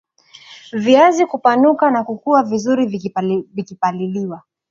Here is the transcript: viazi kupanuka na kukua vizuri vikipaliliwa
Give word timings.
viazi 0.73 1.25
kupanuka 1.25 1.91
na 1.91 2.03
kukua 2.03 2.43
vizuri 2.43 2.85
vikipaliliwa 3.53 4.43